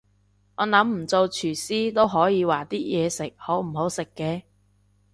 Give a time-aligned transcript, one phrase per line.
[0.55, 4.41] 我諗唔做廚師都可以話啲嘢食好唔好食嘅